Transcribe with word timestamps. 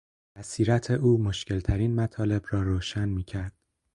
بصیرت 0.37 0.91
او 0.91 1.17
مشکلترین 1.23 1.95
مطالب 1.95 2.45
را 2.49 2.61
روشن 2.63 3.09
میکرد. 3.09 3.53